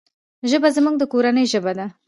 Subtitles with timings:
[0.49, 1.85] ژبه زموږ د کورنی ژبه ده.